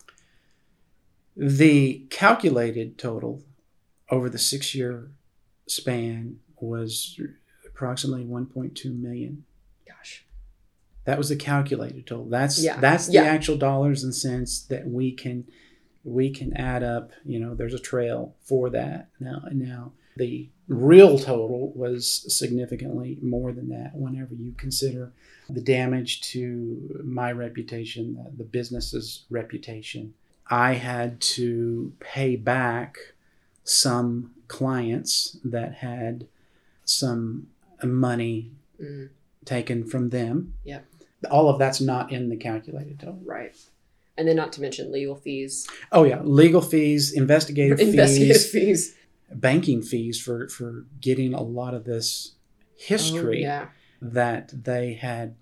[1.36, 3.42] The calculated total
[4.10, 5.10] over the six year
[5.68, 7.20] span was
[7.66, 9.44] approximately 1.2 million.
[11.06, 12.26] That was the calculated total.
[12.26, 12.78] That's Yeah.
[12.80, 13.22] that's the Yeah.
[13.24, 15.44] actual dollars and cents that we can
[16.04, 17.10] we can add up.
[17.24, 19.42] You know, there's a trail for that now.
[19.52, 23.94] Now the real total was significantly more than that.
[23.96, 25.12] Whenever you consider
[25.50, 30.14] the damage to my reputation, the, the business's reputation,
[30.48, 32.96] I had to pay back
[33.64, 36.26] some clients that had
[36.84, 37.48] some
[37.84, 39.08] money Mm,
[39.46, 40.52] taken from them.
[40.64, 40.84] Yep.
[41.30, 43.20] All of that's not in the calculated total.
[43.24, 43.56] right.
[44.18, 48.94] And then not to mention legal fees, Oh yeah, legal fees, investigative investigative fees, fees.
[49.32, 52.34] banking fees for for getting a lot of this
[52.78, 53.66] history Oh, yeah.
[54.00, 55.36] that they had.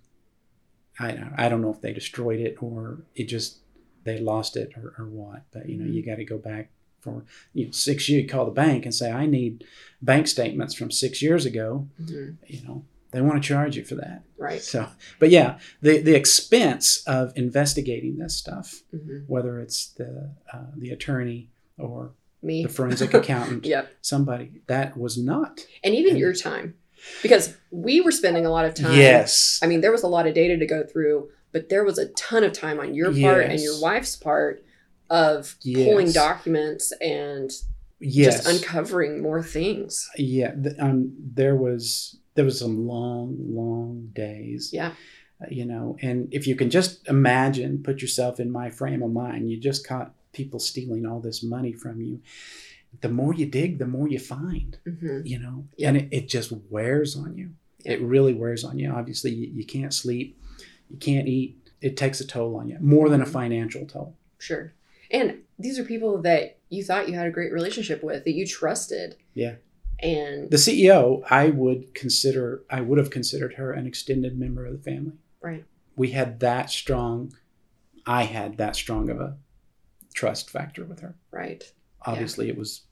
[0.98, 3.58] I don't- I don't know if they destroyed it or it just
[4.04, 5.42] they lost it or, or what.
[5.52, 8.30] But you know you got to go back for you know six years.
[8.30, 9.64] Call the bank and say I need
[10.02, 11.88] bank statements from six years ago.
[12.00, 12.36] Mhm.
[12.46, 12.84] You know
[13.14, 14.24] they want to charge you for that.
[14.36, 14.60] Right.
[14.62, 20.66] So, but yeah, the the expense of investigating this stuff, hmm whether it's the uh,
[20.76, 22.62] the attorney or Me.
[22.64, 23.88] the forensic accountant, Yep.
[24.02, 25.60] somebody that was not.
[25.82, 26.74] And even And- your time,
[27.22, 28.96] because we were spending a lot of time.
[28.98, 29.58] Yes.
[29.62, 32.08] I mean, there was a lot of data to go through, but there was a
[32.10, 34.64] ton of time on your part and your wife's part
[35.10, 37.50] of pulling documents and
[38.00, 38.44] yes.
[38.44, 40.08] just uncovering more things.
[40.16, 40.54] yeah.
[40.78, 41.12] Um.
[41.34, 44.70] There was there was some long, long days.
[44.72, 44.92] Yeah.
[45.40, 49.12] uh, You know, and if you can just imagine, put yourself in my frame of
[49.12, 49.50] mind.
[49.50, 52.20] You just caught people stealing all this money from you.
[53.00, 54.78] The more you dig, the more you find.
[54.84, 55.88] hmm you know Yeah.
[55.88, 57.50] and it, it just wears on you
[57.84, 57.92] Yeah.
[57.94, 60.28] it really wears on you obviously you, you can't sleep
[60.90, 63.32] you can't eat it takes a toll on you more than a Mhm.
[63.40, 64.72] financial toll Sure.
[65.10, 68.46] And these are people that you thought you had a great relationship with, that you
[68.46, 69.16] trusted.
[69.34, 69.54] Yeah.
[70.02, 74.72] And the ceo i would consider i would have considered her an extended member of
[74.72, 75.64] the family right.
[75.96, 77.32] we had that strong
[78.06, 79.36] i had that strong of a
[80.14, 81.72] trust factor with her Right.
[82.02, 82.82] obviously it was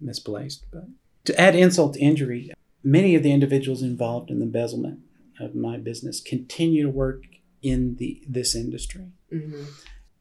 [0.00, 0.84] misplaced but
[1.24, 5.00] to add insult to injury many of the individuals involved in the embezzlement
[5.40, 7.22] of my business continue to work
[7.62, 9.64] in the this industry hmm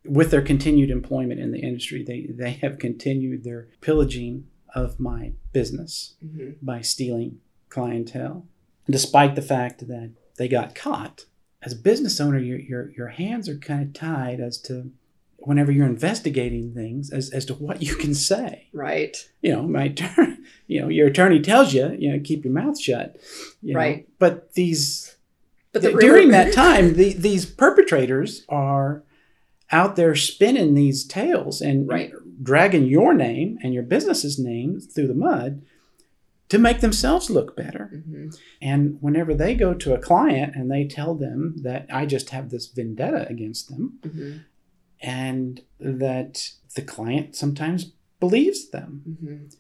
[0.08, 5.31] with their continued employment in the industry they they have continued their pillaging of my
[5.53, 8.45] business hmm by stealing clientele
[8.89, 11.25] despite the fact that they got caught
[11.61, 14.91] as a business owner your your, your hands are kind of tied as to
[15.38, 19.15] whenever you're investigating things as, as to what you can say Right.
[19.41, 22.79] you know, my turn, you know, your attorney tells you, you know, keep your mouth
[22.79, 23.17] shut.
[23.61, 23.79] you know.
[23.79, 24.07] Right.
[24.19, 25.15] But these,
[25.71, 29.03] But the during that time, the, these perpetrators are
[29.71, 32.11] out there spinning these tales and Right.
[32.41, 35.62] Dragging your name and your business's name through the mud
[36.50, 38.04] to make themselves look better.
[38.08, 38.38] Mhm.
[38.62, 42.50] And whenever they go to a client and they tell them that I just have
[42.50, 44.39] this vendetta against them, Mhm.
[45.02, 49.17] and that the client sometimes believes them.
[49.24, 49.56] Mhm.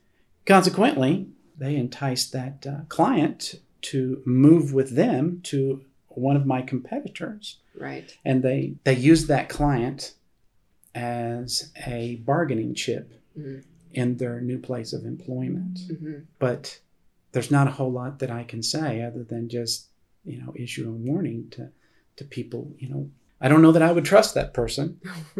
[0.45, 7.59] Consequently, they entice that uh, client to move with them to one of my competitors,
[7.77, 8.15] Right.
[8.23, 10.13] and they they use that client
[10.95, 13.63] as a bargaining chip Mhm.
[13.91, 15.79] in their new place of employment.
[15.87, 16.79] hmm But
[17.33, 19.87] there's not a whole lot that I can say other than just
[20.23, 21.69] you know issue a warning to
[22.15, 22.73] to people.
[22.79, 24.99] You know, I don't know that I would trust that person.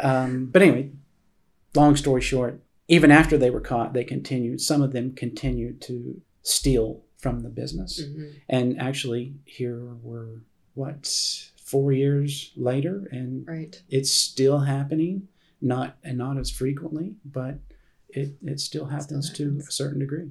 [0.00, 0.90] Um, but anyway,
[1.74, 4.60] long story short, even after they were caught, they continued.
[4.60, 8.32] Some of them continued to steal from the business, Mhm.
[8.48, 10.42] and actually, here were
[10.74, 11.06] what
[11.74, 13.82] four years later, and Right.
[13.90, 15.26] it's still happening.
[15.60, 17.58] Not and not as frequently, but
[18.08, 19.68] it it still happens to happens.
[19.68, 20.30] a certain degree.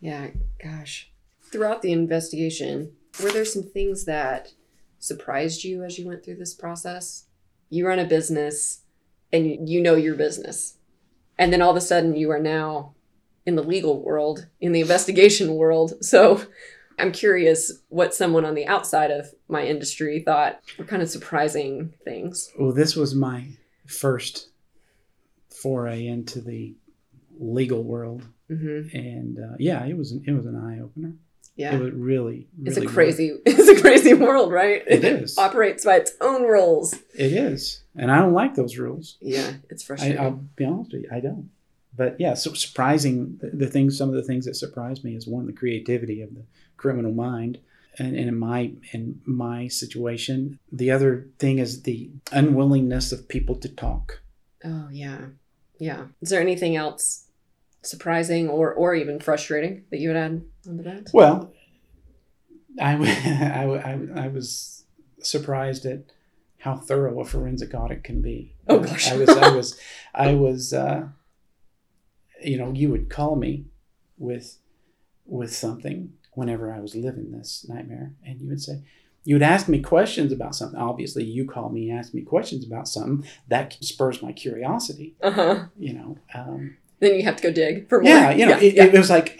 [0.00, 0.30] Yeah.
[0.60, 1.12] Gosh.
[1.52, 4.54] Throughout the investigation, were there some things that
[4.98, 7.26] surprised you as you went through this process?
[7.68, 8.80] You run a business
[9.32, 10.78] and you know your business.
[11.38, 12.94] And then all of a sudden you are now
[13.46, 16.02] in the legal world, in the investigation world.
[16.04, 16.42] So
[17.00, 21.94] I'm curious what someone on the outside of my industry thought were kind of surprising
[22.04, 22.52] things.
[22.58, 23.48] Well, this was my
[23.86, 24.48] first
[25.50, 26.74] foray into the
[27.38, 31.14] legal world, hmm and uh, yeah, it was an, it was an eye opener.
[31.56, 31.74] Yeah.
[31.74, 34.82] It was really, it's a crazy, it's a crazy world, right?
[34.86, 35.36] It is.
[35.38, 36.94] operates by its own rules.
[37.14, 39.16] It is, and I don't like those rules.
[39.20, 40.18] Yeah, it's I, frustrating.
[40.18, 41.50] I'll be honest with you, I don't.
[41.96, 43.38] But yeah, so surprising.
[43.40, 46.34] The, the things, some of the things that surprised me is one, the creativity of
[46.34, 46.44] the
[46.80, 47.58] criminal mind,
[47.98, 53.54] and, and in my in my situation, the other thing is the unwillingness of people
[53.56, 54.20] to talk.
[54.64, 55.26] oh yeah,
[55.78, 56.06] yeah.
[56.22, 57.26] Is there anything else
[57.82, 61.10] surprising or or even frustrating that you would add onto that?
[61.12, 61.52] Well,
[62.80, 62.92] I
[64.16, 64.84] I I was
[65.20, 66.04] surprised at
[66.58, 68.54] how thorough a forensic audit can be.
[68.68, 69.10] Oh, gosh.
[69.10, 69.80] I was I was
[70.14, 71.08] I was uh,
[72.42, 73.66] you know you would call me
[74.16, 74.56] with
[75.26, 78.76] with something whenever I was living this nightmare, and you would say.
[79.22, 80.80] You would ask me questions about something.
[80.80, 85.14] Obviously, you call me, ask me questions about something that spurs my curiosity.
[85.22, 85.64] Uh huh.
[85.78, 88.10] You know, um, Then you have to go dig for more.
[88.10, 88.84] yeah, you know, it, yeah.
[88.86, 89.38] it was like,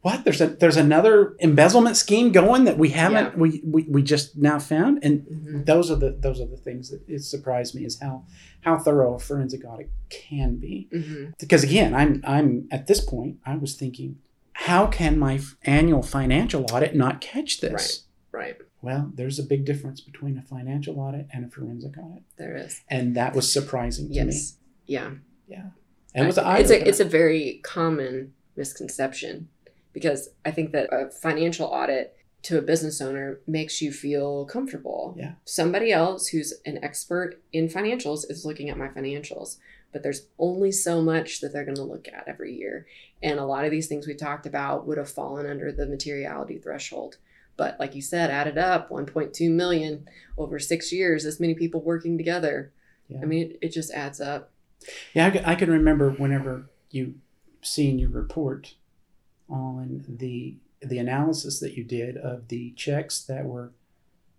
[0.00, 0.24] what?
[0.24, 3.36] There's a there's another embezzlement scheme going that we haven't Yeah.
[3.42, 5.66] we, we we just now found, and Mhm.
[5.66, 8.24] those are the those are the things that it surprised me is how
[8.62, 10.88] how thorough a forensic audit can be.
[10.90, 11.34] Mhm.
[11.38, 14.16] Because again, I'm I'm at this point, I was thinking,
[14.62, 18.04] how can my annual financial audit not catch this?
[18.32, 18.44] Right.
[18.46, 18.56] right.
[18.82, 22.82] Well, there's a big difference between a financial audit and a forensic audit, There is.
[22.88, 24.16] and that was surprising to me.
[24.32, 24.56] Yes.
[24.86, 25.10] Yeah.
[26.14, 29.48] And was I- it's a it's a very common misconception
[29.92, 35.14] because I think that a financial audit to a business owner makes you feel comfortable.
[35.18, 35.32] Yeah.
[35.44, 39.58] Somebody else who's an expert in financials is looking at my financials,
[39.92, 42.86] but there's only so much that they're going to look at every year.
[43.22, 46.58] And a lot of these things we talked about would have fallen under the materiality
[46.58, 47.16] threshold.
[47.56, 52.16] But like you said, added up 1.2 million over 6 years, this many people working
[52.16, 52.72] together.
[53.08, 53.20] Yeah.
[53.22, 54.52] I mean, it, it just adds up.
[55.14, 57.14] Yeah, I can, I can remember whenever you
[57.62, 58.74] seen your report
[59.48, 63.72] on the the analysis that you did of the checks that were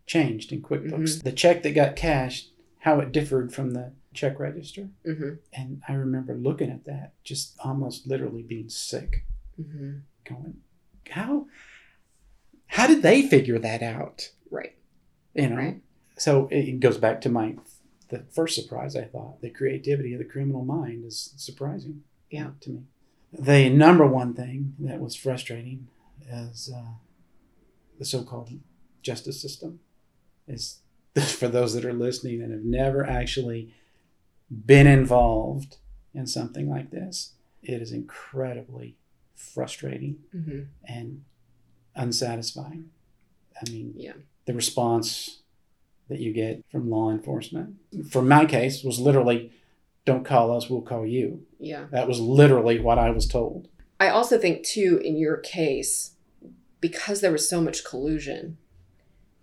[0.06, 0.92] changed in QuickBooks.
[0.92, 1.24] Mm-hmm.
[1.26, 4.90] The check that got cashed, how it differed from the check register.
[5.06, 5.40] Mhm.
[5.54, 9.26] And I remember looking at that, just almost literally being sick,
[9.60, 10.02] Mhm.
[10.26, 10.62] going,
[11.10, 11.48] how
[12.74, 14.32] how did they figure that out?
[14.52, 14.76] Right.
[15.34, 15.56] You know.
[15.56, 15.82] Right.
[16.18, 17.56] So it goes back to my
[18.10, 18.96] the first surprise.
[18.96, 22.04] I thought the creativity of the criminal mind is surprising.
[22.30, 22.52] Yeah.
[22.62, 22.84] To me,
[23.32, 25.88] the number one thing that was frustrating
[26.28, 26.94] is uh,
[27.98, 28.52] the so-called
[29.02, 29.80] justice system.
[30.48, 30.80] Is
[31.38, 33.74] for those that are listening and have never actually
[34.50, 35.78] been involved
[36.14, 38.96] in something like this, it is incredibly
[39.36, 40.68] frustrating Mhm.
[40.86, 41.24] and
[41.96, 42.90] unsatisfying.
[43.56, 44.14] I mean, Yeah.
[44.46, 45.42] the response
[46.08, 47.76] that you get from law enforcement,
[48.10, 49.52] for my case, was literally,
[50.06, 51.88] "Don't call us, we'll call you." Yeah.
[51.92, 53.68] That was literally what I was told.
[54.00, 56.16] I also think too in your case
[56.82, 58.58] because there was so much collusion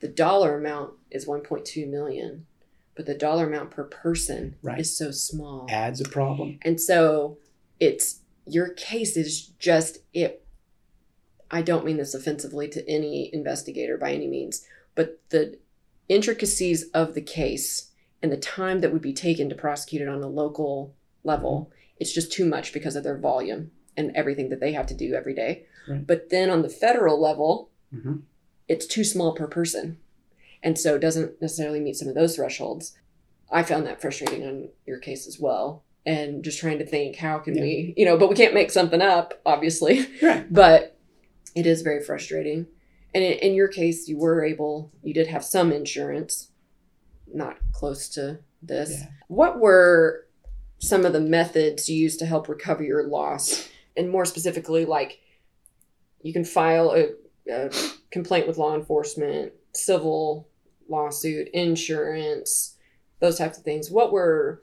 [0.00, 2.46] the dollar amount is 1.2 million
[2.96, 4.80] but the dollar amount per person Right.
[4.80, 6.58] is so small Adds a problem.
[6.62, 7.38] and so
[7.78, 10.42] it's your case is just it
[11.50, 15.58] I don't mean this offensively to any investigator by any means but the
[16.08, 17.90] intricacies of the case
[18.22, 22.12] and the time that would be taken to prosecute it on a local level it's
[22.12, 25.34] just too much because of their volume and everything that they have to do every
[25.34, 26.06] day Right.
[26.06, 28.16] but then on the federal level hmm
[28.68, 29.98] it's too small per person
[30.66, 32.98] and so it doesn't necessarily meet some of those thresholds
[33.50, 37.38] i found that frustrating on your case as well and just trying to think how
[37.38, 37.62] can Yeah.
[37.62, 40.52] we you know but we can't make something up obviously Right.
[40.62, 40.98] but
[41.54, 42.66] it is very frustrating
[43.14, 46.50] and in, in your case you were able you did have some insurance
[47.32, 49.06] not close to this Yeah.
[49.28, 50.26] what were
[50.78, 55.20] some of the methods you used to help recover your loss and more specifically like
[56.22, 57.02] you can file a,
[57.50, 57.70] a
[58.10, 60.48] complaint with law enforcement civil
[60.88, 62.76] lawsuit insurance
[63.20, 64.62] those types of things what were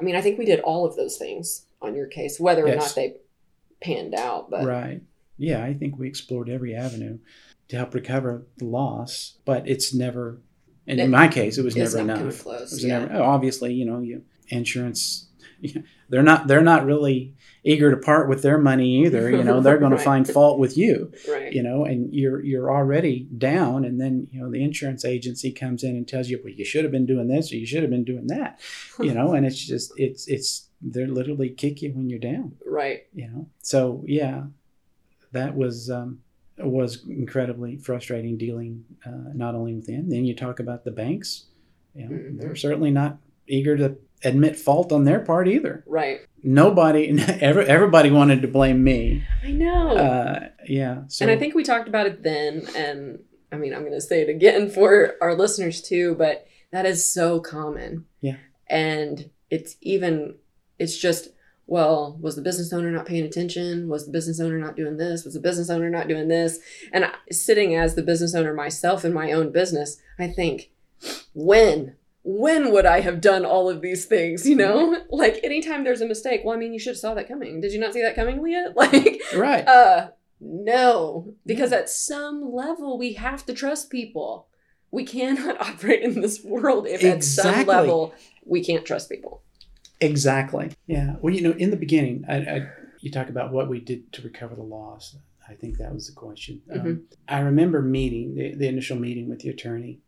[0.00, 2.74] i mean i think we did all of those things on your case whether or
[2.74, 3.16] not they
[3.80, 5.02] panned out but Right.
[5.40, 7.18] Yeah, I think we explored every avenue
[7.68, 10.40] to help recover the loss, but it's never.
[10.84, 12.42] And It- in my case, it was never enough.
[12.42, 12.98] close It was yeah.
[12.98, 13.14] never.
[13.14, 15.28] oh, Obviously, you know, you insurance.
[16.08, 16.48] They're not.
[16.48, 19.30] They're not really eager to part with their money either.
[19.30, 19.98] You know, they're going Right.
[19.98, 21.12] to find fault with you.
[21.28, 25.50] right you know, and you're you're already down, and then you know the insurance agency
[25.52, 27.82] comes in and tells you, well, you should have been doing this or you should
[27.82, 28.60] have been doing that,
[29.00, 32.52] you know, and it's just it's it's they're literally kick you when you're down.
[32.64, 33.06] Right.
[33.14, 33.48] You know.
[33.62, 34.44] So yeah,
[35.32, 36.20] that was um,
[36.58, 40.08] was incredibly frustrating dealing uh, not only with them.
[40.10, 41.46] Then you talk about the banks.
[41.94, 42.40] You know, Mhm.
[42.40, 45.84] they're certainly not eager to admit fault on their part either.
[45.86, 46.20] Right.
[46.42, 47.08] Nobody,
[47.40, 49.24] every, everybody wanted to blame me.
[49.44, 49.96] I know.
[49.96, 51.02] Uh, yeah.
[51.08, 53.20] So and I think we talked about it then, and
[53.52, 57.10] I mean, I'm going to say it again for our listeners too, but that is
[57.10, 58.06] so common.
[58.20, 58.36] Yeah.
[58.68, 60.36] And it's even,
[60.78, 61.30] it's just,
[61.66, 63.88] well, was the business owner not paying attention?
[63.88, 65.24] Was the business owner not doing this?
[65.24, 66.58] Was the business owner not doing this?
[66.92, 70.70] And I, sitting as the business owner myself in my own business, I think,
[71.34, 71.96] when?
[72.30, 74.46] When would I have done all of these things?
[74.46, 76.42] You know, like anytime there's a mistake.
[76.44, 77.62] Well, I mean, you should have saw that coming.
[77.62, 78.72] Did you not see that coming, Leah?
[78.76, 79.66] Like, right.
[79.66, 84.46] uh, no, because at some level we have to trust people.
[84.90, 88.12] We cannot operate in this world if at some level
[88.44, 89.42] we can't trust people.
[90.00, 90.72] Exactly.
[90.86, 91.16] Yeah.
[91.22, 92.68] Well, you know, in the beginning, I, I,
[93.00, 95.16] you talk about what we did to recover the loss.
[95.48, 96.60] I think that was the question.
[96.70, 97.02] Um, Mhm.
[97.26, 100.00] I remember meeting the, the initial meeting with the attorney,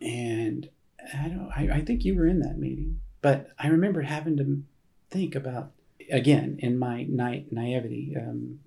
[0.00, 0.68] and
[1.14, 1.50] I don't.
[1.56, 4.62] I, I think you were in that meeting, but I remember having to
[5.10, 5.72] think about
[6.10, 8.14] again in my na- naivety.
[8.16, 8.60] Um,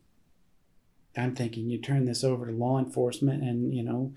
[1.17, 4.13] I'm thinking you turn this over to law enforcement, and you know.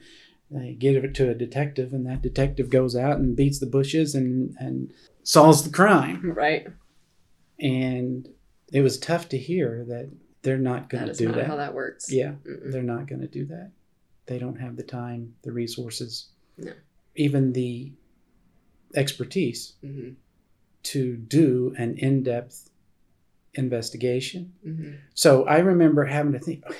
[0.55, 4.15] They give it to a detective, and that detective goes out and beats the bushes
[4.15, 4.93] and, and
[5.23, 6.21] solves the crime.
[6.37, 6.67] Right?
[7.59, 8.29] And
[8.71, 10.11] it was tough to hear that
[10.43, 11.47] they're not going to do not that.
[11.47, 12.13] how that works.
[12.13, 12.71] Yeah, Mm-mm.
[12.71, 13.71] they're not going to do that.
[14.27, 16.27] They don't have the time, the resources,
[16.59, 16.73] No.
[17.17, 17.93] even the
[18.95, 20.17] expertise Mhm.
[20.85, 22.71] to do an in depth
[23.55, 24.53] investigation.
[24.67, 24.99] Mhm.
[25.15, 26.79] So I remember having to think, okay,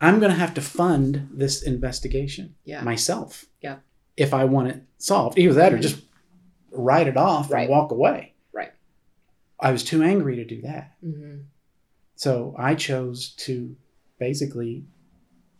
[0.00, 2.82] I'm going to have to fund this investigation Yeah.
[2.82, 3.46] myself.
[3.60, 3.78] Yeah.
[4.16, 5.82] If I want it solved, either that or Mhm.
[5.82, 6.04] just
[6.70, 7.62] write it off Right.
[7.62, 8.34] and walk away.
[8.52, 8.72] Right.
[9.60, 10.94] I was too angry to do that.
[11.04, 11.44] Mhm.
[12.14, 13.76] So I chose to
[14.18, 14.84] basically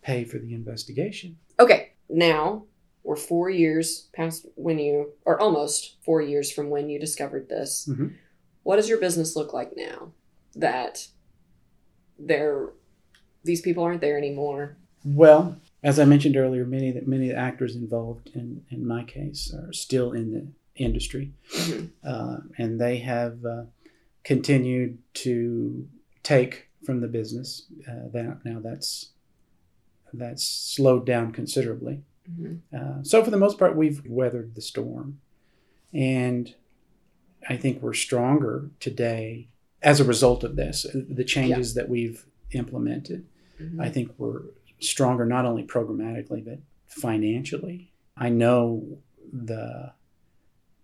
[0.02, 1.38] pay for the investigation.
[1.58, 2.66] Okay, now
[3.04, 7.88] we're four years past when you, or almost four years from when you discovered this.
[7.90, 8.14] Mhm.
[8.62, 10.12] What does your business look like now
[10.54, 11.08] that
[12.18, 12.70] there,
[13.44, 14.76] these people aren't there anymore?
[15.04, 19.02] Well, as I mentioned earlier, many that many of the actors involved in in my
[19.02, 20.46] case are still in the
[20.76, 21.90] industry, Mhm.
[22.04, 23.64] uh, and they have uh,
[24.22, 25.88] continued to
[26.22, 27.66] take from the business.
[27.88, 29.10] Uh, that now that's
[30.12, 32.02] that's slowed down considerably.
[32.30, 32.60] Mhm.
[32.72, 35.20] Uh, so for the most part, we've weathered the storm,
[35.92, 36.54] and
[37.48, 39.48] I think we're stronger today
[39.82, 40.86] as a result of this.
[40.94, 43.24] The changes that we've implemented,
[43.60, 43.80] Mhm.
[43.80, 44.42] I think we're
[44.80, 47.90] stronger not only programmatically but financially.
[48.16, 48.98] I know
[49.32, 49.92] the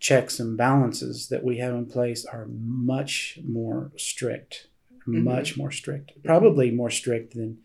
[0.00, 4.68] checks and balances that we have in place are much more strict,
[5.06, 5.24] Mhm.
[5.24, 7.58] much more strict, probably more strict than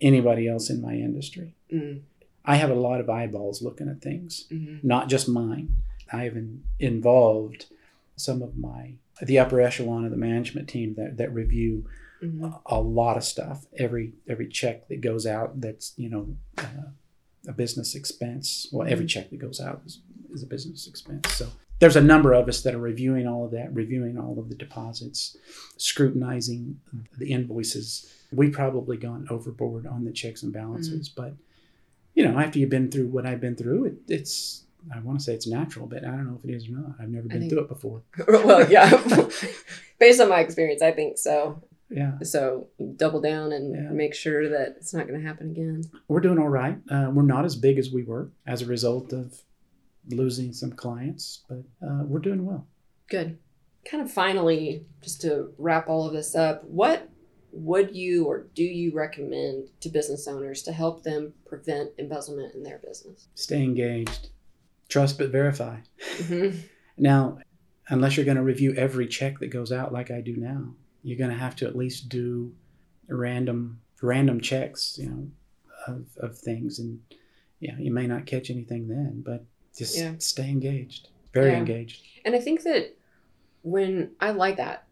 [0.00, 1.54] anybody else in my industry.
[1.72, 2.02] Mm,
[2.44, 4.82] I have a lot of eyeballs looking at things, mhm.
[4.82, 5.74] not just mine.
[6.12, 7.66] I have in, involved
[8.16, 11.86] some of my the upper echelon of the management team that, that review
[12.22, 12.44] Mhm.
[12.66, 13.66] a, a lot of stuff.
[13.76, 16.90] Every every check that goes out that's you know uh,
[17.48, 18.68] a business expense.
[18.72, 20.00] Well, every check that goes out is,
[20.32, 21.32] is a business expense.
[21.34, 21.48] So
[21.80, 24.54] there's a number of us that are reviewing all of that, reviewing all of the
[24.54, 25.36] deposits,
[25.76, 26.80] scrutinizing
[27.18, 28.06] the invoices.
[28.30, 31.34] We've probably gone overboard on the checks and balances, but
[32.14, 35.24] you know, after you've been through what I've been through, it, it's I want to
[35.24, 36.96] say it's natural, but I don't know if it is or not.
[37.00, 38.02] I've never been think- through it before.
[38.28, 38.90] well, yeah.
[40.00, 41.62] Based on my experience, I think so.
[41.88, 43.90] Yeah, So double down and Yeah.
[43.90, 45.82] make sure that it's not going to happen again.
[46.08, 46.78] we're doing all right.
[46.90, 49.42] Uh, we're not as big as we were as a result of
[50.08, 52.66] losing some clients, but uh, we're doing well.
[53.08, 53.38] Good.
[53.84, 57.08] Kind of finally, just to wrap all of this up, what
[57.52, 62.62] would you or do you recommend to business owners to help them prevent embezzlement in
[62.62, 63.28] their business?
[63.34, 64.28] Stay engaged,
[64.88, 65.78] trust but verify.
[66.18, 66.56] Mhm.
[66.98, 67.38] Now,
[67.88, 71.16] unless you're going to review every check that goes out like I do now, you're
[71.18, 72.54] going to have to at least do
[73.08, 75.28] random random checks, you know,
[75.86, 77.00] of, of things, and
[77.60, 79.44] yeah, you may not catch anything then, but
[79.76, 80.14] just Yeah.
[80.18, 81.58] stay engaged, very Yeah.
[81.58, 82.02] engaged.
[82.24, 82.94] And I think that
[83.62, 84.86] when I like that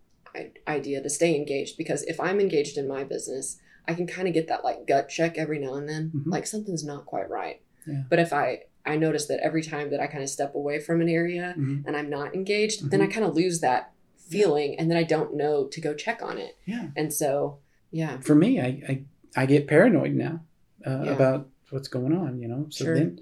[0.68, 3.58] idea to stay engaged, because if I'm engaged in my business,
[3.88, 6.26] I can kind of get that like gut check every now and then, Mhm.
[6.26, 7.60] like something's not quite right.
[7.86, 8.04] Yeah.
[8.08, 11.02] But if I I notice that every time that I kind of step away from
[11.02, 11.84] an area Mhm.
[11.86, 15.34] and I'm not engaged, then I kind of lose that feeling, and then I don't
[15.36, 16.56] know to go check on it.
[16.64, 16.88] Yeah.
[16.96, 17.58] And so,
[17.90, 19.04] yeah, for me, I, I,
[19.36, 20.44] I get paranoid now
[20.86, 21.12] uh, Yeah.
[21.14, 22.66] about what's going on, you know.
[22.70, 22.94] So Sure.
[22.94, 23.20] then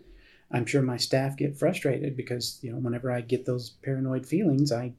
[0.52, 4.70] I'm sure my staff get frustrated because, you know, whenever I get those paranoid feelings,
[4.70, 4.92] I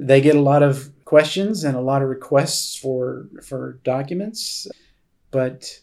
[0.00, 4.66] they get a lot of questions and a lot of requests for for documents,
[5.30, 5.80] but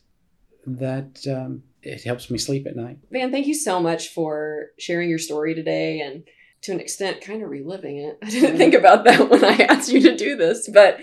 [0.65, 2.97] that um, it helps me sleep at night.
[3.11, 6.23] Van, thank you so much for sharing your story today and
[6.63, 8.17] to an extent kind of reliving it.
[8.23, 10.99] I didn't think about that when I asked you to do this, but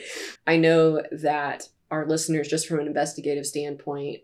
[0.46, 4.20] I know that our listeners, just from an investigative standpoint,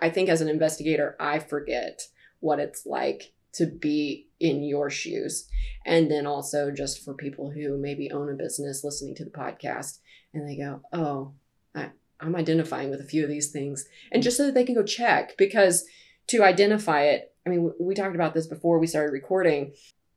[0.00, 2.02] I think as an investigator, I forget
[2.40, 5.48] what it's like to be in your shoes.
[5.84, 9.98] And then also just for people who maybe own a business listening to the podcast
[10.34, 11.32] and they go, oh,
[11.74, 13.86] I, I'm identifying with a few of these things.
[14.12, 15.86] And just so that they can go check because
[16.28, 19.72] to identify it, I mean, we talked about this before we started recording.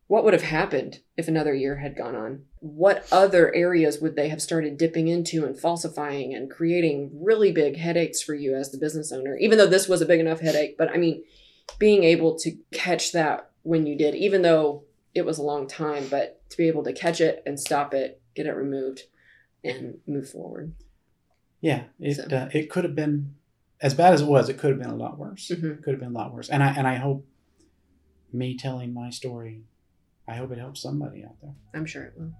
[0.07, 2.45] What would have happened if another year had gone on?
[2.61, 7.77] What other areas would they have started dipping into and falsifying and creating really big
[7.77, 9.37] headaches for you as the business owner?
[9.37, 11.23] Even though this was a big enough headache, but I mean,
[11.77, 14.83] being able to catch that when you did, even though
[15.13, 18.21] it was a long time, but to be able to catch it and stop it,
[18.35, 19.03] get it removed,
[19.63, 20.73] and move forward.
[21.61, 22.23] Yeah, it so.
[22.35, 23.35] uh, it could have been
[23.81, 24.49] as bad as it was.
[24.49, 25.49] It could have been a lot worse.
[25.53, 25.81] Mm-hmm.
[25.83, 26.49] Could have been a lot worse.
[26.49, 27.25] And I and I hope
[28.31, 29.63] me telling my story,
[30.27, 31.53] I hope it helps somebody out there.
[31.73, 32.31] I'm sure it will.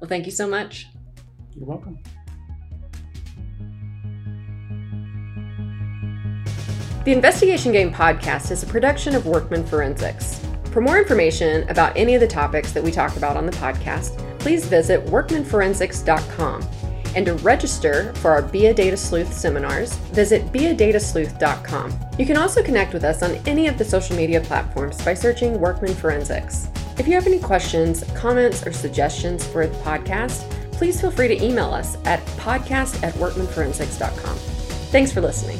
[0.00, 0.86] Well, thank you so much.
[1.54, 1.98] You're welcome.
[7.04, 10.45] The Investigation Game podcast is a production of Workman Forensics.
[10.76, 14.18] For more information about any of the topics that we talk about on the podcast,
[14.38, 16.68] please visit workmanforensics.com.
[17.14, 21.98] And to register for our Be a Data Sleuth seminars, visit beadatasleuth.com.
[22.18, 25.58] You can also connect with us on any of the social media platforms by searching
[25.58, 26.68] Workman Forensics.
[26.98, 31.42] If you have any questions, comments, or suggestions for the podcast, please feel free to
[31.42, 34.36] email us at podcast at workmanforensics.com.
[34.92, 35.58] Thanks for listening.